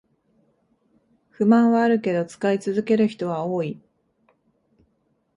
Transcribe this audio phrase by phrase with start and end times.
[1.29, 3.79] 不満はあるけど使い続ける人は多い